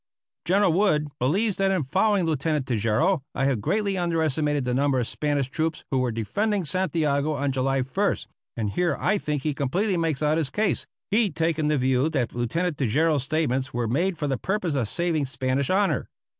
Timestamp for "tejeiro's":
12.79-13.21